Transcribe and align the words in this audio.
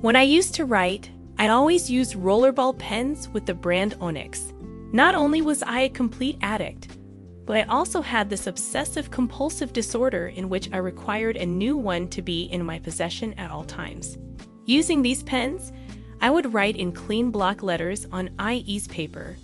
When 0.00 0.14
I 0.14 0.22
used 0.22 0.54
to 0.54 0.64
write, 0.64 1.10
I'd 1.40 1.50
always 1.50 1.90
use 1.90 2.14
rollerball 2.14 2.78
pens 2.78 3.28
with 3.30 3.46
the 3.46 3.54
brand 3.54 3.96
Onyx. 4.00 4.52
Not 4.92 5.16
only 5.16 5.42
was 5.42 5.60
I 5.64 5.80
a 5.80 5.88
complete 5.88 6.38
addict, 6.40 6.96
but 7.44 7.56
I 7.56 7.62
also 7.62 8.00
had 8.00 8.30
this 8.30 8.46
obsessive 8.46 9.10
compulsive 9.10 9.72
disorder 9.72 10.28
in 10.28 10.48
which 10.48 10.70
I 10.72 10.76
required 10.76 11.36
a 11.36 11.44
new 11.44 11.76
one 11.76 12.06
to 12.10 12.22
be 12.22 12.44
in 12.44 12.64
my 12.64 12.78
possession 12.78 13.34
at 13.34 13.50
all 13.50 13.64
times. 13.64 14.18
Using 14.66 15.02
these 15.02 15.24
pens, 15.24 15.72
I 16.20 16.30
would 16.30 16.54
write 16.54 16.76
in 16.76 16.92
clean 16.92 17.32
block 17.32 17.64
letters 17.64 18.06
on 18.12 18.30
eye-ease 18.38 18.86
paper, 18.86 19.36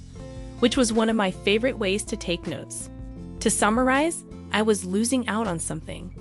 which 0.61 0.77
was 0.77 0.93
one 0.93 1.09
of 1.09 1.17
my 1.17 1.33
favorite 1.33 1.81
ways 1.81 2.05
to 2.05 2.17
take 2.17 2.47
notes. 2.47 2.91
To 3.41 3.51
summarize, 3.51 4.25
I 4.53 4.63
was 4.63 4.85
losing 4.85 5.27
out 5.27 5.49
on 5.49 5.59
something. 5.59 6.15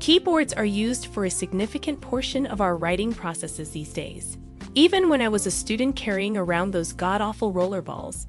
Keyboards 0.00 0.54
are 0.54 0.64
used 0.64 1.08
for 1.08 1.26
a 1.26 1.30
significant 1.30 2.00
portion 2.00 2.46
of 2.46 2.62
our 2.62 2.74
writing 2.74 3.12
processes 3.12 3.70
these 3.70 3.92
days. 3.92 4.38
Even 4.74 5.10
when 5.10 5.20
I 5.20 5.28
was 5.28 5.46
a 5.46 5.50
student 5.50 5.94
carrying 5.94 6.38
around 6.38 6.70
those 6.70 6.94
god 6.94 7.20
awful 7.20 7.52
rollerballs, 7.52 8.24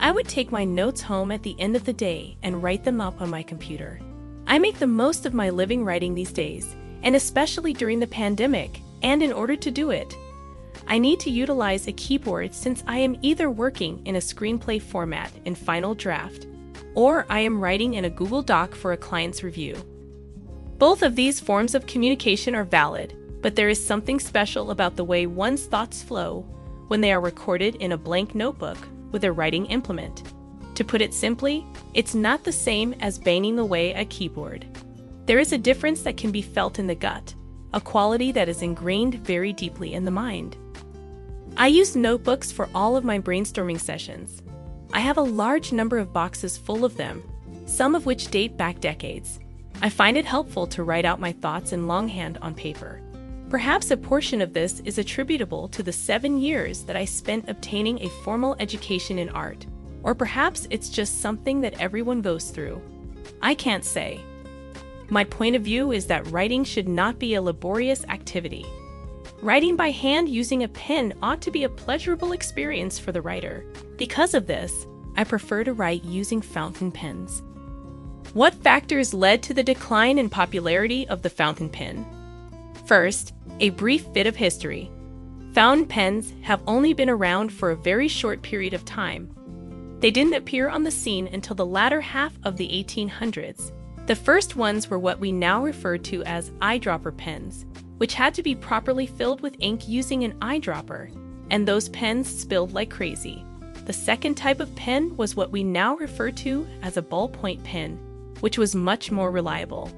I 0.00 0.10
would 0.10 0.26
take 0.26 0.50
my 0.50 0.64
notes 0.64 1.00
home 1.00 1.30
at 1.30 1.44
the 1.44 1.54
end 1.60 1.76
of 1.76 1.84
the 1.84 1.92
day 1.92 2.36
and 2.42 2.60
write 2.60 2.82
them 2.82 3.00
up 3.00 3.22
on 3.22 3.30
my 3.30 3.44
computer. 3.44 4.00
I 4.48 4.58
make 4.58 4.80
the 4.80 4.88
most 4.88 5.24
of 5.24 5.34
my 5.34 5.50
living 5.50 5.84
writing 5.84 6.14
these 6.14 6.32
days, 6.32 6.74
and 7.04 7.14
especially 7.14 7.72
during 7.72 8.00
the 8.00 8.08
pandemic, 8.08 8.80
and 9.02 9.22
in 9.22 9.32
order 9.32 9.54
to 9.54 9.70
do 9.70 9.90
it, 9.90 10.16
I 10.88 10.98
need 10.98 11.20
to 11.20 11.30
utilize 11.30 11.86
a 11.86 11.92
keyboard 11.92 12.52
since 12.52 12.82
I 12.88 12.98
am 12.98 13.18
either 13.22 13.48
working 13.50 14.04
in 14.04 14.16
a 14.16 14.18
screenplay 14.18 14.82
format 14.82 15.30
in 15.44 15.54
Final 15.54 15.94
Draft 15.94 16.48
or 16.96 17.24
I 17.30 17.40
am 17.40 17.60
writing 17.60 17.94
in 17.94 18.04
a 18.04 18.10
Google 18.10 18.42
Doc 18.42 18.74
for 18.74 18.92
a 18.92 18.96
client's 18.96 19.42
review. 19.44 19.93
Both 20.78 21.02
of 21.02 21.14
these 21.14 21.40
forms 21.40 21.74
of 21.74 21.86
communication 21.86 22.54
are 22.54 22.64
valid, 22.64 23.16
but 23.42 23.54
there 23.54 23.68
is 23.68 23.84
something 23.84 24.18
special 24.18 24.70
about 24.70 24.96
the 24.96 25.04
way 25.04 25.26
one's 25.26 25.66
thoughts 25.66 26.02
flow 26.02 26.42
when 26.88 27.00
they 27.00 27.12
are 27.12 27.20
recorded 27.20 27.76
in 27.76 27.92
a 27.92 27.96
blank 27.96 28.34
notebook 28.34 28.78
with 29.12 29.24
a 29.24 29.32
writing 29.32 29.66
implement. 29.66 30.32
To 30.74 30.84
put 30.84 31.00
it 31.00 31.14
simply, 31.14 31.64
it's 31.94 32.14
not 32.14 32.42
the 32.42 32.52
same 32.52 32.94
as 32.94 33.18
banging 33.18 33.58
away 33.58 33.92
a 33.92 34.04
keyboard. 34.06 34.66
There 35.26 35.38
is 35.38 35.52
a 35.52 35.58
difference 35.58 36.02
that 36.02 36.16
can 36.16 36.32
be 36.32 36.42
felt 36.42 36.78
in 36.80 36.88
the 36.88 36.94
gut, 36.96 37.34
a 37.72 37.80
quality 37.80 38.32
that 38.32 38.48
is 38.48 38.60
ingrained 38.60 39.14
very 39.14 39.52
deeply 39.52 39.94
in 39.94 40.04
the 40.04 40.10
mind. 40.10 40.56
I 41.56 41.68
use 41.68 41.94
notebooks 41.94 42.50
for 42.50 42.68
all 42.74 42.96
of 42.96 43.04
my 43.04 43.20
brainstorming 43.20 43.80
sessions. 43.80 44.42
I 44.92 45.00
have 45.00 45.18
a 45.18 45.22
large 45.22 45.72
number 45.72 45.98
of 45.98 46.12
boxes 46.12 46.58
full 46.58 46.84
of 46.84 46.96
them, 46.96 47.22
some 47.66 47.94
of 47.94 48.06
which 48.06 48.28
date 48.32 48.56
back 48.56 48.80
decades. 48.80 49.38
I 49.82 49.88
find 49.88 50.16
it 50.16 50.24
helpful 50.24 50.66
to 50.68 50.82
write 50.82 51.04
out 51.04 51.20
my 51.20 51.32
thoughts 51.32 51.72
in 51.72 51.86
longhand 51.86 52.38
on 52.40 52.54
paper. 52.54 53.00
Perhaps 53.50 53.90
a 53.90 53.96
portion 53.96 54.40
of 54.40 54.52
this 54.52 54.80
is 54.80 54.98
attributable 54.98 55.68
to 55.68 55.82
the 55.82 55.92
seven 55.92 56.38
years 56.38 56.82
that 56.84 56.96
I 56.96 57.04
spent 57.04 57.48
obtaining 57.48 58.00
a 58.00 58.08
formal 58.24 58.56
education 58.58 59.18
in 59.18 59.28
art, 59.28 59.66
or 60.02 60.14
perhaps 60.14 60.66
it's 60.70 60.88
just 60.88 61.20
something 61.20 61.60
that 61.60 61.80
everyone 61.80 62.22
goes 62.22 62.50
through. 62.50 62.80
I 63.42 63.54
can't 63.54 63.84
say. 63.84 64.20
My 65.10 65.24
point 65.24 65.54
of 65.54 65.62
view 65.62 65.92
is 65.92 66.06
that 66.06 66.26
writing 66.30 66.64
should 66.64 66.88
not 66.88 67.18
be 67.18 67.34
a 67.34 67.42
laborious 67.42 68.04
activity. 68.06 68.64
Writing 69.42 69.76
by 69.76 69.90
hand 69.90 70.28
using 70.28 70.62
a 70.62 70.68
pen 70.68 71.12
ought 71.22 71.42
to 71.42 71.50
be 71.50 71.64
a 71.64 71.68
pleasurable 71.68 72.32
experience 72.32 72.98
for 72.98 73.12
the 73.12 73.20
writer. 73.20 73.64
Because 73.98 74.32
of 74.32 74.46
this, 74.46 74.86
I 75.16 75.24
prefer 75.24 75.62
to 75.64 75.74
write 75.74 76.04
using 76.04 76.40
fountain 76.40 76.90
pens. 76.90 77.42
What 78.34 78.52
factors 78.52 79.14
led 79.14 79.44
to 79.44 79.54
the 79.54 79.62
decline 79.62 80.18
in 80.18 80.28
popularity 80.28 81.06
of 81.06 81.22
the 81.22 81.30
fountain 81.30 81.68
pen? 81.68 82.04
First, 82.84 83.32
a 83.60 83.70
brief 83.70 84.12
bit 84.12 84.26
of 84.26 84.34
history. 84.34 84.90
Fountain 85.52 85.86
pens 85.86 86.32
have 86.42 86.60
only 86.66 86.94
been 86.94 87.08
around 87.08 87.52
for 87.52 87.70
a 87.70 87.76
very 87.76 88.08
short 88.08 88.42
period 88.42 88.74
of 88.74 88.84
time. 88.84 89.30
They 90.00 90.10
didn't 90.10 90.34
appear 90.34 90.68
on 90.68 90.82
the 90.82 90.90
scene 90.90 91.28
until 91.28 91.54
the 91.54 91.64
latter 91.64 92.00
half 92.00 92.36
of 92.42 92.56
the 92.56 92.66
1800s. 92.66 93.70
The 94.08 94.16
first 94.16 94.56
ones 94.56 94.90
were 94.90 94.98
what 94.98 95.20
we 95.20 95.30
now 95.30 95.62
refer 95.62 95.96
to 95.98 96.24
as 96.24 96.50
eyedropper 96.60 97.16
pens, 97.16 97.64
which 97.98 98.14
had 98.14 98.34
to 98.34 98.42
be 98.42 98.56
properly 98.56 99.06
filled 99.06 99.42
with 99.42 99.54
ink 99.60 99.86
using 99.86 100.24
an 100.24 100.32
eyedropper, 100.40 101.08
and 101.52 101.68
those 101.68 101.88
pens 101.90 102.28
spilled 102.28 102.72
like 102.72 102.90
crazy. 102.90 103.44
The 103.86 103.92
second 103.92 104.34
type 104.34 104.58
of 104.58 104.74
pen 104.74 105.16
was 105.16 105.36
what 105.36 105.52
we 105.52 105.62
now 105.62 105.94
refer 105.94 106.32
to 106.32 106.66
as 106.82 106.96
a 106.96 107.02
ballpoint 107.02 107.62
pen, 107.62 107.96
which 108.44 108.58
was 108.58 108.74
much 108.74 109.10
more 109.10 109.30
reliable. 109.30 109.90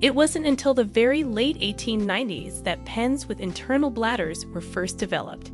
It 0.00 0.14
wasn't 0.14 0.46
until 0.46 0.74
the 0.74 0.84
very 0.84 1.24
late 1.24 1.58
1890s 1.58 2.62
that 2.62 2.84
pens 2.84 3.26
with 3.26 3.40
internal 3.40 3.90
bladders 3.90 4.46
were 4.46 4.60
first 4.60 4.96
developed. 4.96 5.50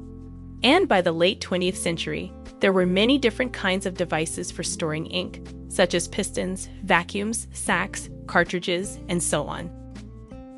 And 0.62 0.87
by 0.87 1.00
the 1.00 1.12
late 1.12 1.41
20th 1.41 1.76
century, 1.76 2.31
there 2.60 2.75
were 2.75 2.84
many 2.84 3.16
different 3.16 3.54
kinds 3.54 3.87
of 3.87 3.97
devices 3.97 4.50
for 4.50 4.62
storing 4.62 5.06
ink, 5.06 5.48
such 5.69 5.94
as 5.94 6.06
pistons, 6.06 6.69
vacuums, 6.82 7.48
sacks, 7.54 8.10
cartridges, 8.26 8.98
and 9.09 9.22
so 9.22 9.47
on. 9.47 9.70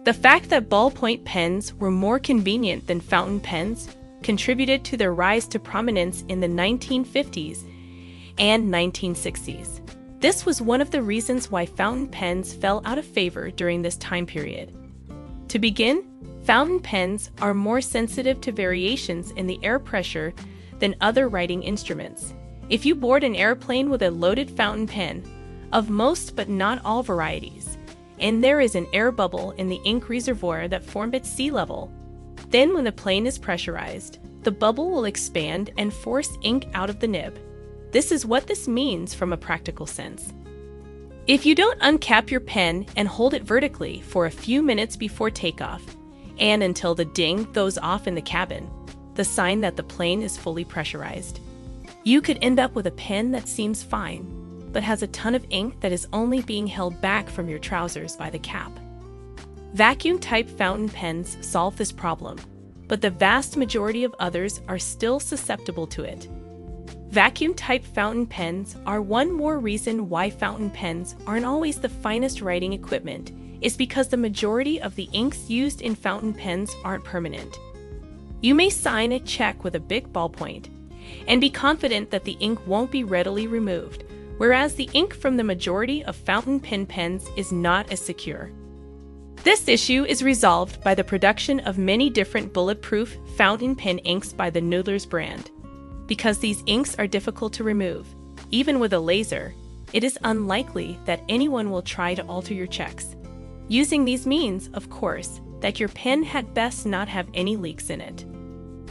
The 0.02 0.14
fact 0.14 0.48
that 0.48 0.68
ballpoint 0.68 1.24
pens 1.24 1.72
were 1.74 1.92
more 1.92 2.18
convenient 2.18 2.88
than 2.88 3.00
fountain 3.00 3.38
pens 3.38 3.88
contributed 4.24 4.84
to 4.86 4.96
their 4.96 5.14
rise 5.14 5.46
to 5.46 5.60
prominence 5.60 6.24
in 6.26 6.40
the 6.40 6.48
1950s 6.48 7.62
and 8.36 8.68
1960s. 8.68 9.85
This 10.26 10.44
was 10.44 10.60
one 10.60 10.80
of 10.80 10.90
the 10.90 11.02
reasons 11.02 11.52
why 11.52 11.66
fountain 11.66 12.08
pens 12.08 12.52
fell 12.52 12.82
out 12.84 12.98
of 12.98 13.04
favor 13.04 13.48
during 13.52 13.80
this 13.80 13.96
time 13.96 14.26
period. 14.26 14.74
To 15.46 15.60
begin, 15.60 16.02
fountain 16.42 16.80
pens 16.80 17.30
are 17.40 17.54
more 17.54 17.80
sensitive 17.80 18.40
to 18.40 18.50
variations 18.50 19.30
in 19.30 19.46
the 19.46 19.60
air 19.62 19.78
pressure 19.78 20.34
than 20.80 20.96
other 21.00 21.28
writing 21.28 21.62
instruments. 21.62 22.34
If 22.68 22.84
you 22.84 22.96
board 22.96 23.22
an 23.22 23.36
airplane 23.36 23.88
with 23.88 24.02
a 24.02 24.10
loaded 24.10 24.50
fountain 24.50 24.88
pen, 24.88 25.22
of 25.72 25.90
most 25.90 26.34
but 26.34 26.48
not 26.48 26.84
all 26.84 27.04
varieties, 27.04 27.78
and 28.18 28.42
there 28.42 28.60
is 28.60 28.74
an 28.74 28.88
air 28.92 29.12
bubble 29.12 29.52
in 29.52 29.68
the 29.68 29.80
ink 29.84 30.08
reservoir 30.08 30.66
that 30.66 30.84
formed 30.84 31.14
at 31.14 31.24
sea 31.24 31.52
level. 31.52 31.88
Then, 32.48 32.74
when 32.74 32.82
the 32.82 32.90
plane 32.90 33.28
is 33.28 33.38
pressurized, 33.38 34.18
the 34.42 34.50
bubble 34.50 34.90
will 34.90 35.04
expand 35.04 35.70
and 35.78 35.94
force 35.94 36.36
ink 36.42 36.66
out 36.74 36.90
of 36.90 36.98
the 36.98 37.06
nib. 37.06 37.38
This 37.96 38.12
is 38.12 38.26
what 38.26 38.46
this 38.46 38.68
means 38.68 39.14
from 39.14 39.32
a 39.32 39.38
practical 39.38 39.86
sense. 39.86 40.34
If 41.26 41.46
you 41.46 41.54
don't 41.54 41.80
uncap 41.80 42.30
your 42.30 42.40
pen 42.40 42.84
and 42.94 43.08
hold 43.08 43.32
it 43.32 43.42
vertically 43.42 44.02
for 44.02 44.26
a 44.26 44.30
few 44.30 44.62
minutes 44.62 44.96
before 44.96 45.30
takeoff, 45.30 45.82
and 46.38 46.62
until 46.62 46.94
the 46.94 47.06
ding 47.06 47.44
goes 47.54 47.78
off 47.78 48.06
in 48.06 48.14
the 48.14 48.20
cabin, 48.20 48.68
the 49.14 49.24
sign 49.24 49.62
that 49.62 49.76
the 49.76 49.82
plane 49.82 50.20
is 50.20 50.36
fully 50.36 50.62
pressurized, 50.62 51.40
you 52.04 52.20
could 52.20 52.38
end 52.42 52.60
up 52.60 52.74
with 52.74 52.86
a 52.86 52.90
pen 52.90 53.30
that 53.30 53.48
seems 53.48 53.82
fine, 53.82 54.26
but 54.72 54.82
has 54.82 55.02
a 55.02 55.06
ton 55.06 55.34
of 55.34 55.46
ink 55.48 55.80
that 55.80 55.90
is 55.90 56.06
only 56.12 56.42
being 56.42 56.66
held 56.66 57.00
back 57.00 57.30
from 57.30 57.48
your 57.48 57.58
trousers 57.58 58.14
by 58.14 58.28
the 58.28 58.38
cap. 58.38 58.72
Vacuum 59.72 60.18
type 60.18 60.50
fountain 60.50 60.90
pens 60.90 61.38
solve 61.40 61.78
this 61.78 61.92
problem, 61.92 62.36
but 62.88 63.00
the 63.00 63.08
vast 63.08 63.56
majority 63.56 64.04
of 64.04 64.14
others 64.18 64.60
are 64.68 64.78
still 64.78 65.18
susceptible 65.18 65.86
to 65.86 66.02
it. 66.02 66.28
Vacuum 67.16 67.54
type 67.54 67.82
fountain 67.82 68.26
pens 68.26 68.76
are 68.84 69.00
one 69.00 69.32
more 69.32 69.58
reason 69.58 70.10
why 70.10 70.28
fountain 70.28 70.68
pens 70.68 71.16
aren't 71.26 71.46
always 71.46 71.80
the 71.80 71.88
finest 71.88 72.42
writing 72.42 72.74
equipment, 72.74 73.32
is 73.62 73.74
because 73.74 74.08
the 74.08 74.18
majority 74.18 74.78
of 74.82 74.94
the 74.96 75.08
inks 75.14 75.48
used 75.48 75.80
in 75.80 75.94
fountain 75.94 76.34
pens 76.34 76.76
aren't 76.84 77.04
permanent. 77.04 77.58
You 78.42 78.54
may 78.54 78.68
sign 78.68 79.12
a 79.12 79.20
check 79.20 79.64
with 79.64 79.76
a 79.76 79.80
big 79.80 80.12
ballpoint 80.12 80.68
and 81.26 81.40
be 81.40 81.48
confident 81.48 82.10
that 82.10 82.24
the 82.24 82.36
ink 82.38 82.58
won't 82.66 82.90
be 82.90 83.02
readily 83.02 83.46
removed 83.46 84.04
whereas 84.36 84.74
the 84.74 84.90
ink 84.92 85.14
from 85.14 85.38
the 85.38 85.42
majority 85.42 86.04
of 86.04 86.16
fountain 86.16 86.60
pen 86.60 86.84
pens 86.84 87.30
is 87.34 87.50
not 87.50 87.90
as 87.90 87.98
secure. 87.98 88.50
This 89.42 89.68
issue 89.68 90.04
is 90.04 90.22
resolved 90.22 90.84
by 90.84 90.94
the 90.94 91.02
production 91.02 91.60
of 91.60 91.78
many 91.78 92.10
different 92.10 92.52
bulletproof 92.52 93.16
fountain 93.36 93.74
pen 93.74 94.00
inks 94.00 94.34
by 94.34 94.50
the 94.50 94.60
Noodler's 94.60 95.06
brand. 95.06 95.50
Because 96.06 96.38
these 96.38 96.62
inks 96.66 96.94
are 96.96 97.06
difficult 97.06 97.52
to 97.54 97.64
remove, 97.64 98.06
even 98.50 98.78
with 98.78 98.92
a 98.92 99.00
laser, 99.00 99.54
it 99.92 100.04
is 100.04 100.18
unlikely 100.24 100.98
that 101.04 101.22
anyone 101.28 101.70
will 101.70 101.82
try 101.82 102.14
to 102.14 102.26
alter 102.26 102.54
your 102.54 102.66
checks. 102.66 103.16
Using 103.68 104.04
these 104.04 104.26
means, 104.26 104.68
of 104.74 104.90
course, 104.90 105.40
that 105.60 105.80
your 105.80 105.88
pen 105.88 106.22
had 106.22 106.54
best 106.54 106.86
not 106.86 107.08
have 107.08 107.28
any 107.34 107.56
leaks 107.56 107.90
in 107.90 108.00
it. 108.00 108.24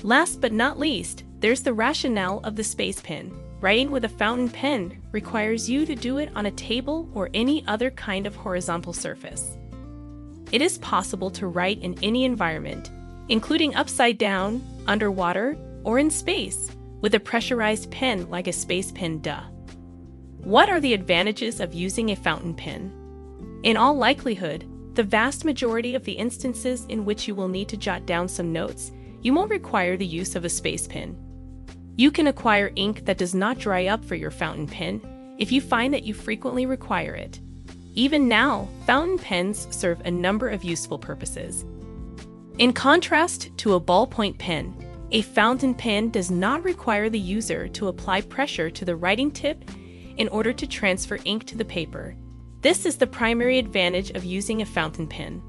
Last 0.04 0.42
but 0.42 0.52
not 0.52 0.80
least, 0.80 1.24
there's 1.40 1.64
the 1.64 1.74
rationale 1.74 2.40
of 2.44 2.56
the 2.56 2.64
space 2.64 3.00
pen, 3.02 3.32
Writing 3.62 3.90
with 3.90 4.06
a 4.06 4.10
fountain 4.10 4.50
pen 4.50 5.02
requires 5.12 5.68
you 5.68 5.86
to 5.86 5.96
do 5.96 6.20
it 6.20 6.30
on 6.36 6.46
a 6.46 6.52
table 6.52 7.10
or 7.14 7.32
any 7.34 7.66
other 7.68 7.90
kind 7.90 8.28
of 8.28 8.36
horizontal 8.36 8.94
surface. 8.94 9.58
It 10.52 10.62
is 10.62 10.78
possible 10.78 11.32
to 11.32 11.48
write 11.48 11.82
in 11.82 11.98
any 12.04 12.26
environment, 12.26 12.92
including 13.30 13.74
upside 13.74 14.20
down, 14.20 14.62
underwater, 14.86 15.58
or 15.84 15.98
in 15.98 16.12
space, 16.12 16.70
with 17.06 17.14
a 17.14 17.20
pressurized 17.20 17.92
pen 17.92 18.28
like 18.32 18.48
a 18.48 18.52
space 18.52 18.92
pen 18.92 19.20
duh. 19.20 19.44
What 20.40 20.70
are 20.70 20.80
the 20.80 20.96
advantages 20.96 21.60
of 21.60 21.72
using 21.72 22.10
a 22.10 22.16
fountain 22.16 22.56
pen? 22.56 22.92
In 23.62 23.78
all 23.78 23.94
likelihood, 23.94 24.66
the 24.96 25.04
vast 25.04 25.46
majority 25.46 25.94
of 25.94 26.04
the 26.04 26.14
instances 26.14 26.84
in 26.90 27.06
which 27.06 27.28
you 27.28 27.36
will 27.36 27.48
need 27.48 27.70
to 27.70 27.78
jot 27.78 28.08
down 28.08 28.28
some 28.28 28.52
notes, 28.52 28.92
you 29.22 29.36
won't 29.36 29.52
require 29.52 29.96
the 29.96 30.04
use 30.04 30.36
of 30.36 30.46
a 30.46 30.50
space 30.50 30.88
pen. 30.88 31.16
You 31.96 32.10
can 32.10 32.26
acquire 32.26 32.72
ink 32.76 33.06
that 33.06 33.20
does 33.20 33.36
not 33.36 33.60
dry 33.60 33.86
up 33.86 34.04
for 34.04 34.16
your 34.16 34.32
fountain 34.32 34.66
pen 34.66 35.00
if 35.38 35.52
you 35.52 35.62
find 35.62 35.94
that 35.94 36.06
you 36.06 36.16
frequently 36.16 36.66
require 36.66 37.14
it. 37.14 37.40
Even 37.94 38.28
now, 38.28 38.68
fountain 38.88 39.20
pens 39.20 39.68
serve 39.70 40.02
a 40.02 40.10
number 40.10 40.50
of 40.50 40.64
useful 40.64 40.98
purposes. 40.98 41.66
In 42.58 42.74
contrast 42.74 43.56
to 43.58 43.76
a 43.76 43.80
ballpoint 43.80 44.40
pen, 44.40 44.76
a 45.16 45.22
fountain 45.22 45.74
pen 45.74 46.10
does 46.10 46.30
not 46.30 46.62
require 46.66 47.10
the 47.10 47.18
user 47.18 47.70
to 47.70 47.88
apply 47.88 48.20
pressure 48.20 48.70
to 48.70 48.84
the 48.84 48.98
writing 48.98 49.32
tip 49.32 49.64
in 50.18 50.28
order 50.28 50.52
to 50.52 50.68
transfer 50.68 51.18
ink 51.24 51.46
to 51.46 51.56
the 51.56 51.64
paper. 51.64 52.14
This 52.60 52.86
is 52.86 52.98
the 52.98 53.08
primary 53.08 53.58
advantage 53.58 54.10
of 54.10 54.26
using 54.26 54.62
a 54.62 54.66
fountain 54.66 55.08
pen. 55.08 55.42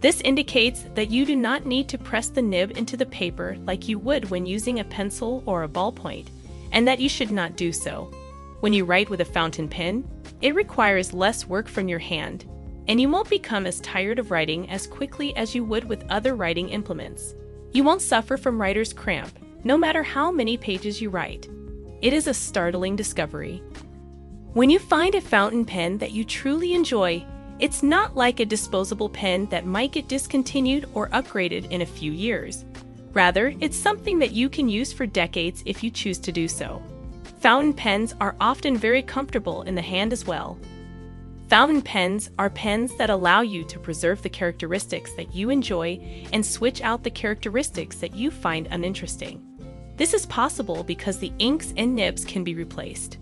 This 0.00 0.20
indicates 0.22 0.82
that 0.96 1.12
you 1.12 1.24
do 1.24 1.36
not 1.36 1.66
need 1.66 1.88
to 1.90 1.98
press 1.98 2.30
the 2.30 2.42
nib 2.42 2.76
into 2.76 2.96
the 2.96 3.06
paper 3.06 3.56
like 3.60 3.86
you 3.86 3.96
would 4.00 4.28
when 4.28 4.44
using 4.44 4.80
a 4.80 4.84
pencil 4.84 5.44
or 5.46 5.62
a 5.62 5.68
ballpoint, 5.68 6.26
and 6.72 6.88
that 6.88 6.98
you 6.98 7.08
should 7.08 7.30
not 7.30 7.54
do 7.54 7.72
so. 7.72 8.10
When 8.58 8.72
you 8.72 8.84
write 8.84 9.08
with 9.08 9.20
a 9.20 9.24
fountain 9.24 9.68
pen, 9.68 10.02
it 10.40 10.56
requires 10.56 11.12
less 11.12 11.46
work 11.46 11.68
from 11.68 11.86
your 11.86 12.00
hand, 12.00 12.44
and 12.88 13.00
you 13.00 13.08
won't 13.08 13.30
become 13.30 13.66
as 13.66 13.80
tired 13.82 14.18
of 14.18 14.32
writing 14.32 14.68
as 14.68 14.88
quickly 14.88 15.32
as 15.36 15.54
you 15.54 15.62
would 15.62 15.84
with 15.84 16.10
other 16.10 16.34
writing 16.34 16.70
implements. 16.70 17.36
You 17.72 17.84
won't 17.84 18.02
suffer 18.02 18.36
from 18.36 18.60
writer's 18.60 18.92
cramp, 18.92 19.38
no 19.64 19.78
matter 19.78 20.02
how 20.02 20.30
many 20.30 20.58
pages 20.58 21.00
you 21.00 21.08
write. 21.08 21.48
It 22.02 22.12
is 22.12 22.26
a 22.26 22.34
startling 22.34 22.96
discovery. 22.96 23.62
When 24.52 24.68
you 24.68 24.78
find 24.78 25.14
a 25.14 25.22
fountain 25.22 25.64
pen 25.64 25.96
that 25.98 26.12
you 26.12 26.22
truly 26.24 26.74
enjoy, 26.74 27.24
it's 27.60 27.82
not 27.82 28.14
like 28.14 28.40
a 28.40 28.44
disposable 28.44 29.08
pen 29.08 29.46
that 29.46 29.64
might 29.64 29.92
get 29.92 30.08
discontinued 30.08 30.86
or 30.92 31.08
upgraded 31.10 31.70
in 31.70 31.80
a 31.80 31.86
few 31.86 32.12
years. 32.12 32.66
Rather, 33.14 33.54
it's 33.60 33.76
something 33.76 34.18
that 34.18 34.32
you 34.32 34.50
can 34.50 34.68
use 34.68 34.92
for 34.92 35.06
decades 35.06 35.62
if 35.64 35.82
you 35.82 35.90
choose 35.90 36.18
to 36.18 36.32
do 36.32 36.48
so. 36.48 36.82
Fountain 37.40 37.72
pens 37.72 38.14
are 38.20 38.36
often 38.38 38.76
very 38.76 39.02
comfortable 39.02 39.62
in 39.62 39.74
the 39.74 39.80
hand 39.80 40.12
as 40.12 40.26
well. 40.26 40.58
Fountain 41.48 41.82
pens 41.82 42.30
are 42.38 42.48
pens 42.48 42.96
that 42.96 43.10
allow 43.10 43.42
you 43.42 43.64
to 43.64 43.78
preserve 43.78 44.22
the 44.22 44.30
characteristics 44.30 45.12
that 45.14 45.34
you 45.34 45.50
enjoy 45.50 46.00
and 46.32 46.44
switch 46.44 46.80
out 46.80 47.02
the 47.02 47.10
characteristics 47.10 47.96
that 47.96 48.14
you 48.14 48.30
find 48.30 48.68
uninteresting. 48.70 49.44
This 49.96 50.14
is 50.14 50.24
possible 50.26 50.82
because 50.82 51.18
the 51.18 51.32
inks 51.38 51.74
and 51.76 51.94
nibs 51.94 52.24
can 52.24 52.42
be 52.42 52.54
replaced. 52.54 53.18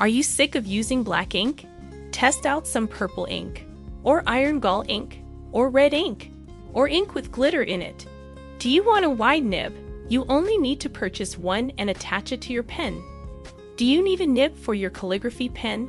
Are 0.00 0.08
you 0.08 0.22
sick 0.22 0.54
of 0.54 0.66
using 0.66 1.02
black 1.02 1.34
ink? 1.34 1.66
Test 2.10 2.44
out 2.44 2.66
some 2.66 2.86
purple 2.86 3.26
ink, 3.30 3.66
or 4.02 4.22
iron 4.26 4.60
gall 4.60 4.84
ink, 4.88 5.22
or 5.50 5.70
red 5.70 5.94
ink, 5.94 6.30
or 6.74 6.88
ink 6.88 7.14
with 7.14 7.32
glitter 7.32 7.62
in 7.62 7.80
it. 7.80 8.06
Do 8.58 8.68
you 8.70 8.84
want 8.84 9.06
a 9.06 9.10
wide 9.10 9.44
nib? 9.44 9.74
You 10.08 10.26
only 10.28 10.58
need 10.58 10.78
to 10.80 10.90
purchase 10.90 11.38
one 11.38 11.72
and 11.78 11.88
attach 11.88 12.32
it 12.32 12.42
to 12.42 12.52
your 12.52 12.62
pen. 12.62 13.02
Do 13.76 13.86
you 13.86 14.04
need 14.04 14.20
a 14.20 14.26
nib 14.26 14.56
for 14.56 14.74
your 14.74 14.90
calligraphy 14.90 15.48
pen? 15.48 15.88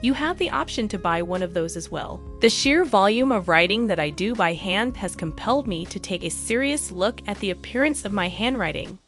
You 0.00 0.14
have 0.14 0.38
the 0.38 0.50
option 0.50 0.88
to 0.88 0.98
buy 0.98 1.22
one 1.22 1.42
of 1.42 1.54
those 1.54 1.76
as 1.76 1.90
well. 1.90 2.20
The 2.40 2.50
sheer 2.50 2.84
volume 2.84 3.30
of 3.30 3.48
writing 3.48 3.86
that 3.86 4.00
I 4.00 4.10
do 4.10 4.34
by 4.34 4.54
hand 4.54 4.96
has 4.96 5.14
compelled 5.14 5.66
me 5.66 5.86
to 5.86 6.00
take 6.00 6.24
a 6.24 6.30
serious 6.30 6.90
look 6.90 7.20
at 7.26 7.38
the 7.38 7.50
appearance 7.50 8.04
of 8.04 8.12
my 8.12 8.28
handwriting. 8.28 8.98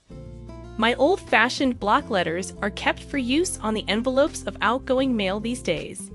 My 0.77 0.95
old 0.95 1.21
fashioned 1.21 1.81
block 1.81 2.11
letters 2.11 2.53
are 2.63 2.71
kept 2.71 3.03
for 3.03 3.19
use 3.19 3.59
on 3.59 3.75
the 3.75 3.85
envelopes 3.89 4.45
of 4.45 4.57
outgoing 4.61 5.17
mail 5.17 5.41
these 5.41 5.63
days. 5.63 6.11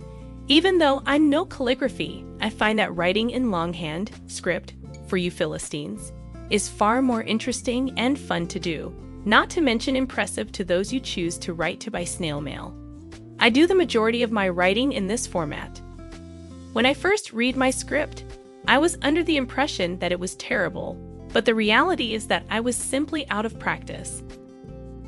Even 0.47 0.77
though 0.77 1.01
I'm 1.05 1.29
no 1.29 1.45
calligraphy, 1.45 2.25
I 2.41 2.49
find 2.49 2.79
that 2.79 2.95
writing 2.95 3.29
in 3.29 3.51
longhand, 3.51 4.11
script, 4.27 4.73
for 5.07 5.17
you 5.17 5.31
Philistines, 5.31 6.11
is 6.49 6.69
far 6.69 7.01
more 7.01 7.23
interesting 7.23 7.97
and 7.97 8.17
fun 8.17 8.47
to 8.47 8.59
do 8.59 8.93
not 9.25 9.49
to 9.49 9.61
mention 9.61 9.95
impressive 9.95 10.51
to 10.53 10.63
those 10.63 10.93
you 10.93 10.99
choose 10.99 11.37
to 11.37 11.53
write 11.53 11.79
to 11.81 11.91
by 11.91 12.03
snail 12.03 12.41
mail. 12.41 12.73
I 13.41 13.49
do 13.49 13.67
the 13.67 13.75
majority 13.75 14.21
of 14.21 14.33
my 14.33 14.49
writing 14.49 14.91
in 14.91 15.07
this 15.07 15.25
format. 15.25 15.81
When 16.73 16.85
I 16.85 16.93
first 16.93 17.31
read 17.31 17.55
my 17.55 17.69
script, 17.69 18.25
I 18.67 18.77
was 18.77 18.97
under 19.01 19.23
the 19.23 19.37
impression 19.37 19.97
that 19.99 20.11
it 20.11 20.19
was 20.19 20.35
terrible, 20.35 20.95
but 21.31 21.45
the 21.45 21.55
reality 21.55 22.13
is 22.13 22.27
that 22.27 22.45
I 22.49 22.59
was 22.59 22.75
simply 22.75 23.29
out 23.29 23.45
of 23.45 23.57
practice. 23.57 24.23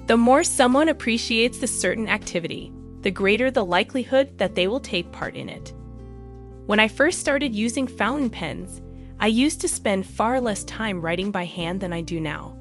The 0.08 0.16
more 0.16 0.46
someone 0.46 0.88
appreciates 0.88 1.58
the 1.58 1.68
certain 1.68 2.08
activity, 2.08 2.72
the 3.02 3.12
greater 3.12 3.52
the 3.52 3.66
likelihood 3.66 4.38
that 4.38 4.56
they 4.56 4.68
will 4.68 4.80
take 4.80 5.12
part 5.12 5.36
in 5.36 5.50
it. 5.50 5.74
When 6.68 6.80
I 6.80 6.88
first 6.88 7.20
started 7.20 7.54
using 7.54 7.86
fountain 7.86 8.30
pens, 8.30 8.82
I 9.20 9.28
used 9.28 9.60
to 9.62 9.68
spend 9.68 10.06
far 10.06 10.40
less 10.40 10.64
time 10.64 11.02
writing 11.02 11.32
by 11.32 11.44
hand 11.44 11.82
than 11.82 11.92
I 11.92 12.00
do 12.00 12.22
now. 12.22 12.58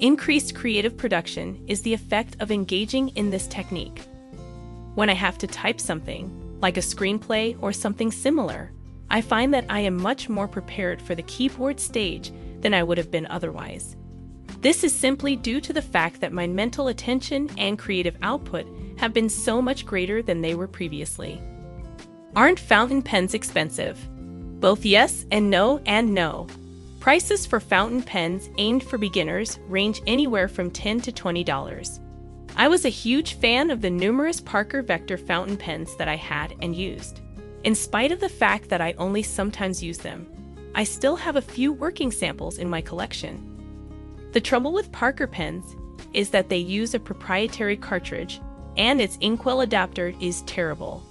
Increased 0.00 0.54
creative 0.54 0.98
production 0.98 1.64
is 1.66 1.80
the 1.80 1.94
effect 1.94 2.36
of 2.40 2.50
engaging 2.50 3.08
in 3.16 3.30
this 3.30 3.46
technique. 3.46 4.02
When 4.98 5.10
I 5.10 5.14
have 5.14 5.38
to 5.38 5.46
type 5.46 5.80
something, 5.80 6.58
like 6.60 6.76
a 6.76 6.80
screenplay 6.80 7.56
or 7.60 7.72
something 7.72 8.10
similar, 8.10 8.72
I 9.08 9.20
find 9.20 9.54
that 9.54 9.66
I 9.70 9.78
am 9.78 10.02
much 10.02 10.28
more 10.28 10.48
prepared 10.48 11.00
for 11.00 11.14
the 11.14 11.22
keyboard 11.22 11.78
stage 11.78 12.32
than 12.62 12.74
I 12.74 12.82
would 12.82 12.98
have 12.98 13.08
been 13.08 13.28
otherwise. 13.28 13.94
This 14.60 14.82
is 14.82 14.92
simply 14.92 15.36
due 15.36 15.60
to 15.60 15.72
the 15.72 15.80
fact 15.80 16.20
that 16.20 16.32
my 16.32 16.48
mental 16.48 16.88
attention 16.88 17.48
and 17.56 17.78
creative 17.78 18.16
output 18.22 18.66
have 18.98 19.14
been 19.14 19.28
so 19.28 19.62
much 19.62 19.86
greater 19.86 20.20
than 20.20 20.40
they 20.40 20.56
were 20.56 20.66
previously. 20.66 21.40
Aren't 22.34 22.58
fountain 22.58 23.00
pens 23.00 23.34
expensive? 23.34 24.04
Both 24.58 24.84
yes 24.84 25.26
and 25.30 25.48
no 25.48 25.80
and 25.86 26.12
no. 26.12 26.48
Prices 26.98 27.46
for 27.46 27.60
fountain 27.60 28.02
pens 28.02 28.50
aimed 28.58 28.82
for 28.82 28.98
beginners 28.98 29.60
range 29.68 30.02
anywhere 30.08 30.48
from 30.48 30.72
10 30.72 31.02
to 31.02 31.12
$20. 31.12 32.00
I 32.58 32.66
was 32.66 32.84
a 32.84 32.88
huge 32.88 33.34
fan 33.34 33.70
of 33.70 33.82
the 33.82 33.88
numerous 33.88 34.40
Parker 34.40 34.82
Vector 34.82 35.16
fountain 35.16 35.56
pens 35.56 35.94
that 35.94 36.08
I 36.08 36.16
had 36.16 36.56
and 36.60 36.74
used. 36.74 37.20
In 37.62 37.76
spite 37.76 38.10
of 38.10 38.18
the 38.18 38.28
fact 38.28 38.68
that 38.68 38.80
I 38.80 38.96
only 38.98 39.22
sometimes 39.22 39.80
use 39.80 39.98
them, 39.98 40.26
I 40.74 40.82
still 40.82 41.14
have 41.14 41.36
a 41.36 41.40
few 41.40 41.72
working 41.72 42.10
samples 42.10 42.58
in 42.58 42.68
my 42.68 42.80
collection. 42.80 43.44
The 44.32 44.40
trouble 44.40 44.72
with 44.72 44.90
Parker 44.90 45.28
pens 45.28 45.76
is 46.12 46.30
that 46.30 46.48
they 46.48 46.58
use 46.58 46.94
a 46.94 46.98
proprietary 46.98 47.76
cartridge 47.76 48.40
and 48.76 49.00
its 49.00 49.18
inkwell 49.20 49.60
adapter 49.60 50.12
is 50.20 50.42
terrible. 50.42 51.04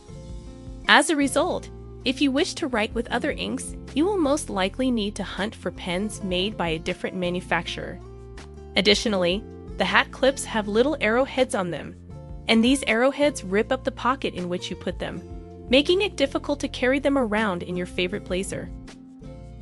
As 0.90 1.10
a 1.10 1.16
result, 1.16 1.70
if 2.04 2.20
you 2.20 2.30
wish 2.30 2.56
to 2.56 2.68
write 2.68 2.94
with 2.94 3.10
other 3.10 3.32
inks, 3.32 3.74
you 3.94 4.04
will 4.04 4.18
most 4.18 4.50
likely 4.50 4.92
need 4.92 5.16
to 5.16 5.24
hunt 5.24 5.56
for 5.56 5.72
pens 5.72 6.22
made 6.24 6.58
by 6.58 6.68
a 6.68 6.80
different 6.80 7.16
manufacturer. 7.16 8.02
Additionally, 8.76 9.42
the 9.78 9.86
hat 9.86 10.12
clips 10.12 10.46
have 10.46 10.68
little 10.68 10.98
arrowheads 11.02 11.56
on 11.56 11.72
them, 11.72 11.96
and 12.48 12.64
these 12.64 12.84
arrowheads 12.88 13.44
rip 13.44 13.72
up 13.72 13.84
the 13.84 13.92
pocket 13.92 14.34
in 14.34 14.50
which 14.50 14.70
you 14.70 14.76
put 14.76 15.00
them, 15.00 15.22
making 15.70 16.02
it 16.02 16.16
difficult 16.16 16.60
to 16.60 16.68
carry 16.68 17.00
them 17.00 17.18
around 17.18 17.64
in 17.64 17.76
your 17.76 17.86
favorite 17.86 18.26
blazer. 18.26 18.70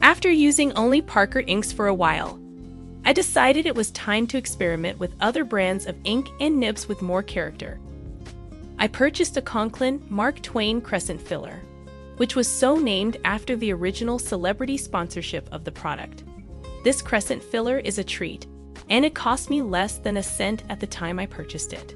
After 0.01 0.29
using 0.31 0.71
only 0.73 1.01
Parker 1.01 1.43
inks 1.47 1.71
for 1.71 1.87
a 1.87 1.93
while, 1.93 2.39
I 3.03 3.13
decided 3.13 3.65
it 3.65 3.75
was 3.75 3.91
time 3.91 4.27
to 4.27 4.37
experiment 4.37 4.99
with 4.99 5.15
other 5.19 5.43
brands 5.43 5.85
of 5.85 5.95
ink 6.03 6.27
and 6.39 6.59
nibs 6.59 6.87
with 6.87 7.01
more 7.01 7.23
character. 7.23 7.79
I 8.77 8.87
purchased 8.87 9.37
a 9.37 9.41
Conklin 9.41 10.03
Mark 10.09 10.41
Twain 10.41 10.81
Crescent 10.81 11.21
Filler 11.21 11.61
which 12.17 12.35
was 12.35 12.47
so 12.47 12.77
named 12.77 13.17
after 13.25 13.55
the 13.55 13.73
original 13.73 14.19
celebrity 14.19 14.77
sponsorship 14.77 15.47
of 15.51 15.63
the 15.63 15.71
product. 15.71 16.23
This 16.83 17.01
crescent 17.01 17.43
filler 17.43 17.79
is 17.79 17.97
a 17.97 18.03
treat, 18.03 18.47
and 18.89 19.05
it 19.05 19.15
cost 19.15 19.49
me 19.49 19.61
less 19.61 19.97
than 19.97 20.17
a 20.17 20.23
cent 20.23 20.63
at 20.69 20.79
the 20.79 20.87
time 20.87 21.19
I 21.19 21.25
purchased 21.25 21.73
it. 21.73 21.95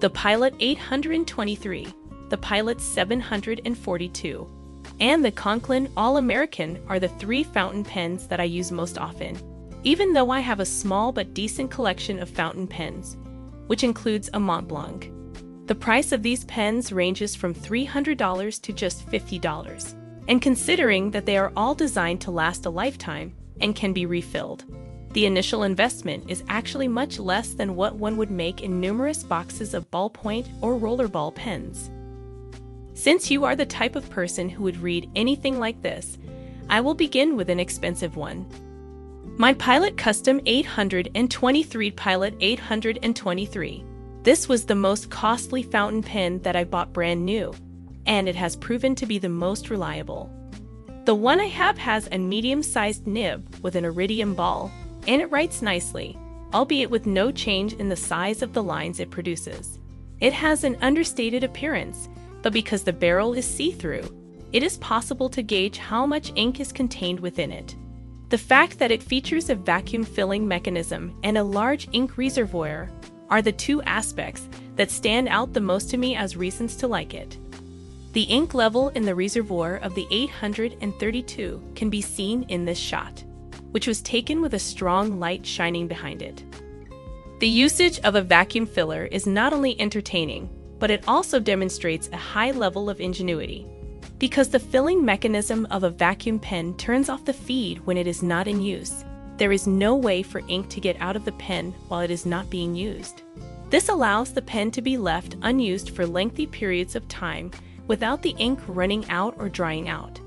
The 0.00 0.10
Pilot 0.10 0.54
823, 0.58 1.88
the 2.28 2.38
Pilot 2.38 2.80
742, 2.80 4.48
and 5.00 5.24
the 5.24 5.30
Conklin 5.30 5.90
All 5.96 6.16
American 6.16 6.82
are 6.88 7.00
the 7.00 7.08
three 7.08 7.42
fountain 7.42 7.84
pens 7.84 8.26
that 8.28 8.40
I 8.40 8.44
use 8.44 8.70
most 8.70 8.98
often, 8.98 9.38
even 9.82 10.12
though 10.12 10.30
I 10.30 10.40
have 10.40 10.60
a 10.60 10.66
small 10.66 11.12
but 11.12 11.34
decent 11.34 11.70
collection 11.70 12.18
of 12.18 12.28
fountain 12.28 12.66
pens, 12.66 13.16
which 13.66 13.84
includes 13.84 14.28
a 14.28 14.38
Montblanc. 14.38 15.10
The 15.66 15.74
price 15.74 16.12
of 16.12 16.22
these 16.22 16.44
pens 16.44 16.92
ranges 16.92 17.34
from 17.34 17.54
$300 17.54 18.60
to 18.60 18.72
just 18.72 19.08
$50. 19.08 19.94
And 20.28 20.42
considering 20.42 21.10
that 21.12 21.26
they 21.26 21.38
are 21.38 21.52
all 21.56 21.74
designed 21.74 22.20
to 22.22 22.30
last 22.30 22.66
a 22.66 22.70
lifetime 22.70 23.34
and 23.60 23.74
can 23.74 23.92
be 23.92 24.06
refilled, 24.06 24.64
the 25.14 25.26
initial 25.26 25.62
investment 25.62 26.28
is 26.28 26.44
actually 26.48 26.88
much 26.88 27.18
less 27.18 27.54
than 27.54 27.76
what 27.76 27.96
one 27.96 28.16
would 28.16 28.30
make 28.30 28.62
in 28.62 28.80
numerous 28.80 29.22
boxes 29.22 29.72
of 29.72 29.90
ballpoint 29.90 30.46
or 30.60 30.74
rollerball 30.74 31.34
pens. 31.34 31.90
Since 32.92 33.30
you 33.30 33.44
are 33.44 33.56
the 33.56 33.66
type 33.66 33.96
of 33.96 34.10
person 34.10 34.48
who 34.48 34.62
would 34.64 34.76
read 34.76 35.10
anything 35.16 35.58
like 35.58 35.80
this, 35.82 36.18
I 36.68 36.80
will 36.80 36.94
begin 36.94 37.36
with 37.36 37.48
an 37.48 37.58
expensive 37.58 38.16
one. 38.16 38.46
My 39.38 39.54
Pilot 39.54 39.96
Custom 39.96 40.40
823 40.44 41.90
Pilot 41.92 42.34
823 42.40 43.84
this 44.24 44.48
was 44.48 44.64
the 44.64 44.74
most 44.74 45.10
costly 45.10 45.62
fountain 45.62 46.02
pen 46.02 46.40
that 46.40 46.56
I 46.56 46.64
bought 46.64 46.94
brand 46.94 47.26
new, 47.26 47.52
and 48.06 48.26
it 48.26 48.34
has 48.34 48.56
proven 48.56 48.94
to 48.94 49.04
be 49.04 49.18
the 49.18 49.28
most 49.28 49.68
reliable. 49.68 50.30
The 51.04 51.14
one 51.14 51.40
I 51.40 51.48
have 51.48 51.76
has 51.76 52.08
a 52.10 52.16
medium-sized 52.16 53.06
nib 53.06 53.46
with 53.62 53.76
an 53.76 53.84
iridium 53.84 54.34
ball, 54.34 54.72
and 55.06 55.20
it 55.20 55.30
writes 55.30 55.62
nicely, 55.62 56.18
albeit 56.52 56.90
with 56.90 57.06
no 57.06 57.30
change 57.30 57.72
in 57.74 57.88
the 57.88 57.96
size 57.96 58.42
of 58.42 58.52
the 58.52 58.62
lines 58.62 59.00
it 59.00 59.10
produces. 59.10 59.78
It 60.20 60.32
has 60.32 60.64
an 60.64 60.76
understated 60.80 61.44
appearance, 61.44 62.08
but 62.42 62.52
because 62.52 62.84
the 62.84 62.92
barrel 62.92 63.34
is 63.34 63.44
see-through, 63.44 64.08
it 64.52 64.62
is 64.62 64.78
possible 64.78 65.28
to 65.30 65.42
gauge 65.42 65.78
how 65.78 66.06
much 66.06 66.32
ink 66.36 66.60
is 66.60 66.72
contained 66.72 67.20
within 67.20 67.50
it. 67.50 67.74
The 68.28 68.38
fact 68.38 68.78
that 68.78 68.90
it 68.90 69.02
features 69.02 69.50
a 69.50 69.54
vacuum 69.54 70.04
filling 70.04 70.46
mechanism 70.46 71.18
and 71.22 71.36
a 71.36 71.44
large 71.44 71.88
ink 71.92 72.16
reservoir 72.16 72.88
are 73.30 73.42
the 73.42 73.52
two 73.52 73.82
aspects 73.82 74.48
that 74.76 74.90
stand 74.90 75.28
out 75.28 75.52
the 75.52 75.60
most 75.60 75.90
to 75.90 75.96
me 75.96 76.16
as 76.16 76.36
reasons 76.36 76.76
to 76.76 76.86
like 76.86 77.14
it. 77.14 77.36
The 78.12 78.22
ink 78.22 78.54
level 78.54 78.90
in 78.90 79.04
the 79.04 79.14
reservoir 79.14 79.76
of 79.76 79.94
the 79.94 80.06
832 80.10 81.72
can 81.74 81.90
be 81.90 82.00
seen 82.00 82.44
in 82.44 82.64
this 82.64 82.78
shot, 82.78 83.24
which 83.74 83.88
was 83.88 84.00
taken 84.02 84.40
with 84.40 84.54
a 84.54 84.58
strong 84.58 85.18
light 85.18 85.44
shining 85.44 85.88
behind 85.88 86.22
it. 86.22 86.44
The 87.40 87.48
usage 87.48 87.98
of 88.04 88.14
a 88.14 88.22
vacuum 88.22 88.66
filler 88.66 89.06
is 89.06 89.26
not 89.26 89.52
only 89.52 89.80
entertaining, 89.80 90.48
but 90.78 90.92
it 90.92 91.02
also 91.08 91.40
demonstrates 91.40 92.08
a 92.12 92.16
high 92.16 92.52
level 92.52 92.88
of 92.88 93.00
ingenuity. 93.00 93.66
Because 94.20 94.48
the 94.48 94.60
filling 94.60 95.04
mechanism 95.04 95.66
of 95.72 95.82
a 95.82 95.90
vacuum 95.90 96.38
pen 96.38 96.74
turns 96.76 97.08
off 97.08 97.24
the 97.24 97.32
feed 97.32 97.84
when 97.84 97.96
it 97.96 98.06
is 98.06 98.22
not 98.22 98.46
in 98.46 98.62
use, 98.62 99.04
there 99.38 99.50
is 99.50 99.66
no 99.66 99.96
way 99.96 100.22
for 100.22 100.42
ink 100.46 100.68
to 100.68 100.80
get 100.80 100.96
out 101.00 101.16
of 101.16 101.24
the 101.24 101.32
pen 101.32 101.72
while 101.88 102.00
it 102.00 102.12
is 102.12 102.24
not 102.24 102.48
being 102.50 102.76
used. 102.76 103.22
This 103.70 103.88
allows 103.88 104.32
the 104.32 104.42
pen 104.42 104.70
to 104.70 104.82
be 104.82 104.96
left 104.96 105.34
unused 105.42 105.90
for 105.90 106.06
lengthy 106.06 106.46
periods 106.46 106.94
of 106.94 107.08
time 107.08 107.50
without 107.88 108.22
the 108.22 108.36
ink 108.38 108.60
running 108.68 109.04
out 109.10 109.34
or 109.36 109.48
drying 109.48 109.88
out. 109.88 110.20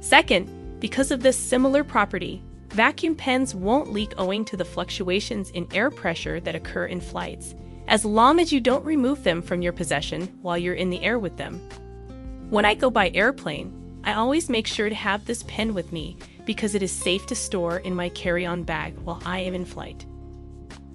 Second, 0.00 0.78
because 0.78 1.10
of 1.10 1.22
this 1.22 1.38
similar 1.38 1.82
property, 1.84 2.42
vacuum 2.72 3.14
pens 3.14 3.54
won't 3.54 3.92
leak 3.92 4.14
owing 4.16 4.44
to 4.46 4.56
the 4.56 4.64
fluctuations 4.64 5.50
in 5.50 5.68
air 5.74 5.90
pressure 5.90 6.40
that 6.40 6.54
occur 6.54 6.86
in 6.86 7.00
flights, 7.00 7.54
as 7.86 8.04
long 8.04 8.40
as 8.40 8.52
you 8.52 8.60
don't 8.60 8.84
remove 8.84 9.22
them 9.24 9.42
from 9.42 9.60
your 9.60 9.72
possession 9.72 10.26
while 10.40 10.56
you're 10.56 10.74
in 10.74 10.88
the 10.88 11.02
air 11.02 11.18
with 11.18 11.36
them. 11.36 11.60
When 12.48 12.64
I 12.64 12.74
go 12.74 12.90
by 12.90 13.10
airplane, 13.10 14.00
I 14.04 14.14
always 14.14 14.48
make 14.48 14.66
sure 14.66 14.88
to 14.88 14.94
have 14.94 15.26
this 15.26 15.42
pen 15.44 15.74
with 15.74 15.92
me 15.92 16.16
because 16.46 16.74
it 16.74 16.82
is 16.82 16.90
safe 16.90 17.26
to 17.26 17.34
store 17.34 17.78
in 17.78 17.94
my 17.94 18.08
carry 18.08 18.46
on 18.46 18.62
bag 18.62 18.98
while 19.00 19.22
I 19.24 19.40
am 19.40 19.54
in 19.54 19.64
flight. 19.64 20.06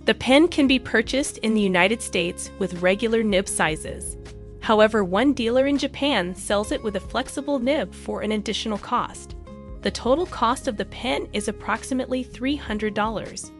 The 0.05 0.15
pen 0.15 0.48
can 0.48 0.67
be 0.67 0.79
purchased 0.79 1.38
in 1.39 1.53
the 1.53 1.62
United 1.62 2.01
States 2.01 2.50
with 2.60 2.81
regular 2.81 3.24
nib 3.24 3.48
sizes. 3.48 4.17
However, 4.62 5.03
one 5.03 5.34
dealer 5.34 5.67
in 5.67 5.77
Japan 5.77 6.34
sells 6.34 6.72
it 6.72 6.81
with 6.81 6.96
a 6.96 7.00
flexible 7.00 7.60
nib 7.60 7.93
for 7.93 8.22
an 8.22 8.31
additional 8.31 8.77
cost. 8.77 9.36
The 9.81 9.91
total 9.91 10.25
cost 10.25 10.67
of 10.67 10.77
the 10.77 10.86
pen 10.86 11.27
is 11.34 11.48
approximately 11.48 12.24
$300. 12.24 13.51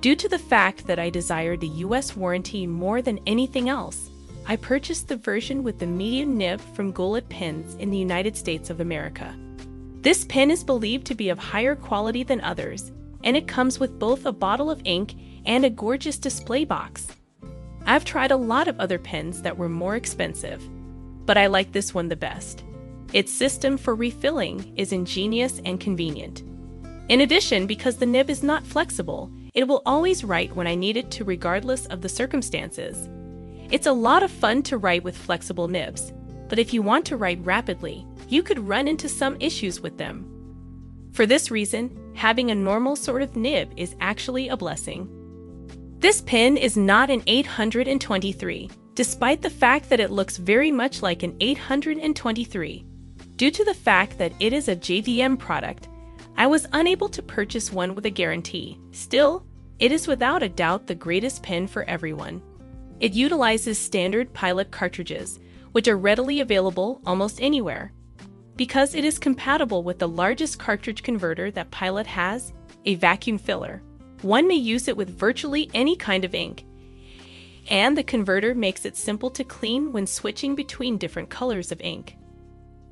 Due 0.00 0.16
to 0.16 0.28
the 0.28 0.38
fact 0.38 0.86
that 0.86 0.98
I 0.98 1.10
desired 1.10 1.60
the 1.60 1.68
US 1.68 2.16
warranty 2.16 2.66
more 2.66 3.02
than 3.02 3.20
anything 3.26 3.68
else, 3.68 4.10
I 4.46 4.56
purchased 4.56 5.08
the 5.08 5.16
version 5.16 5.62
with 5.62 5.78
the 5.78 5.86
medium 5.86 6.38
nib 6.38 6.60
from 6.74 6.92
Goulet 6.92 7.28
Pens 7.28 7.74
in 7.74 7.90
the 7.90 7.98
United 7.98 8.36
States 8.36 8.70
of 8.70 8.80
America. 8.80 9.36
This 10.00 10.24
pen 10.24 10.50
is 10.50 10.64
believed 10.64 11.06
to 11.08 11.14
be 11.14 11.28
of 11.28 11.38
higher 11.38 11.76
quality 11.76 12.22
than 12.22 12.40
others, 12.40 12.90
and 13.22 13.36
it 13.36 13.46
comes 13.46 13.78
with 13.78 13.98
both 13.98 14.24
a 14.24 14.32
bottle 14.32 14.70
of 14.70 14.80
ink 14.84 15.14
and 15.44 15.64
a 15.64 15.70
gorgeous 15.70 16.16
display 16.16 16.64
box. 16.64 17.08
I've 17.84 18.06
tried 18.06 18.30
a 18.30 18.36
lot 18.36 18.66
of 18.66 18.80
other 18.80 18.98
pens 18.98 19.42
that 19.42 19.58
were 19.58 19.68
more 19.68 19.96
expensive, 19.96 20.62
but 21.26 21.36
I 21.36 21.46
like 21.46 21.72
this 21.72 21.92
one 21.92 22.08
the 22.08 22.16
best. 22.16 22.64
Its 23.12 23.32
system 23.32 23.76
for 23.76 23.94
refilling 23.94 24.72
is 24.76 24.92
ingenious 24.92 25.60
and 25.64 25.80
convenient. 25.80 26.44
In 27.08 27.22
addition, 27.22 27.66
because 27.66 27.96
the 27.96 28.06
nib 28.06 28.30
is 28.30 28.44
not 28.44 28.64
flexible, 28.64 29.32
it 29.52 29.66
will 29.66 29.82
always 29.84 30.22
write 30.22 30.54
when 30.54 30.68
I 30.68 30.76
need 30.76 30.96
it 30.96 31.10
to 31.12 31.24
regardless 31.24 31.86
of 31.86 32.02
the 32.02 32.08
circumstances. 32.08 33.08
It's 33.72 33.88
a 33.88 33.92
lot 33.92 34.22
of 34.22 34.30
fun 34.30 34.62
to 34.64 34.78
write 34.78 35.02
with 35.02 35.16
flexible 35.16 35.66
nibs, 35.66 36.12
but 36.48 36.60
if 36.60 36.72
you 36.72 36.82
want 36.82 37.04
to 37.06 37.16
write 37.16 37.44
rapidly, 37.44 38.06
you 38.28 38.44
could 38.44 38.68
run 38.68 38.86
into 38.86 39.08
some 39.08 39.36
issues 39.40 39.80
with 39.80 39.98
them. 39.98 40.24
For 41.12 41.26
this 41.26 41.50
reason, 41.50 42.12
having 42.14 42.52
a 42.52 42.54
normal 42.54 42.94
sort 42.94 43.22
of 43.22 43.34
nib 43.34 43.72
is 43.76 43.96
actually 44.00 44.48
a 44.48 44.56
blessing. 44.56 45.08
This 45.98 46.20
pen 46.20 46.56
is 46.56 46.76
not 46.76 47.10
an 47.10 47.24
823, 47.26 48.70
despite 48.94 49.42
the 49.42 49.50
fact 49.50 49.90
that 49.90 50.00
it 50.00 50.12
looks 50.12 50.36
very 50.36 50.70
much 50.70 51.02
like 51.02 51.24
an 51.24 51.36
823. 51.40 52.84
Due 53.40 53.50
to 53.50 53.64
the 53.64 53.72
fact 53.72 54.18
that 54.18 54.34
it 54.38 54.52
is 54.52 54.68
a 54.68 54.76
JDM 54.76 55.38
product, 55.38 55.88
I 56.36 56.46
was 56.46 56.66
unable 56.74 57.08
to 57.08 57.22
purchase 57.22 57.72
one 57.72 57.94
with 57.94 58.04
a 58.04 58.10
guarantee. 58.10 58.78
Still, 58.92 59.46
it 59.78 59.92
is 59.92 60.06
without 60.06 60.42
a 60.42 60.48
doubt 60.50 60.86
the 60.86 60.94
greatest 60.94 61.42
pen 61.42 61.66
for 61.66 61.84
everyone. 61.84 62.42
It 63.00 63.14
utilizes 63.14 63.78
standard 63.78 64.30
Pilot 64.34 64.70
cartridges, 64.70 65.40
which 65.72 65.88
are 65.88 65.96
readily 65.96 66.40
available 66.40 67.00
almost 67.06 67.40
anywhere. 67.40 67.94
Because 68.56 68.94
it 68.94 69.06
is 69.06 69.18
compatible 69.18 69.82
with 69.84 69.98
the 69.98 70.06
largest 70.06 70.58
cartridge 70.58 71.02
converter 71.02 71.50
that 71.50 71.70
Pilot 71.70 72.08
has, 72.08 72.52
a 72.84 72.96
vacuum 72.96 73.38
filler, 73.38 73.80
one 74.20 74.46
may 74.48 74.56
use 74.56 74.86
it 74.86 74.98
with 74.98 75.18
virtually 75.18 75.70
any 75.72 75.96
kind 75.96 76.26
of 76.26 76.34
ink. 76.34 76.66
And 77.70 77.96
the 77.96 78.04
converter 78.04 78.54
makes 78.54 78.84
it 78.84 78.98
simple 78.98 79.30
to 79.30 79.44
clean 79.44 79.92
when 79.92 80.06
switching 80.06 80.54
between 80.54 80.98
different 80.98 81.30
colors 81.30 81.72
of 81.72 81.80
ink. 81.80 82.18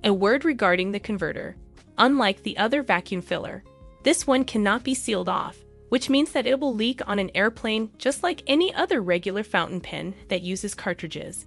A 0.04 0.12
word 0.12 0.44
regarding 0.44 0.92
the 0.92 1.00
converter. 1.00 1.56
Unlike 1.98 2.44
the 2.44 2.56
other 2.56 2.82
vacuum 2.82 3.20
filler, 3.20 3.64
this 4.04 4.28
one 4.28 4.44
cannot 4.44 4.84
be 4.84 4.94
sealed 4.94 5.28
off, 5.28 5.58
which 5.88 6.08
means 6.08 6.30
that 6.32 6.46
it 6.46 6.60
will 6.60 6.72
leak 6.72 7.00
on 7.08 7.18
an 7.18 7.32
airplane 7.34 7.90
just 7.98 8.22
like 8.22 8.44
any 8.46 8.72
other 8.72 9.02
regular 9.02 9.42
fountain 9.42 9.80
pen 9.80 10.14
that 10.28 10.42
uses 10.42 10.74
cartridges. 10.74 11.46